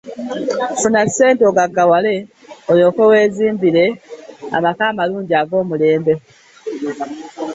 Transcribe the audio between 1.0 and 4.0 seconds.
ssente ogaggawale olyoke weezimbire